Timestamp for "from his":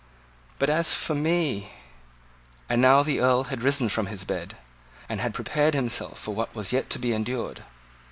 3.87-4.23